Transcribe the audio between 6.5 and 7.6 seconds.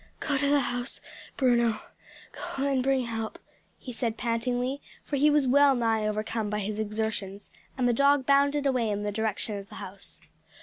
his exertions,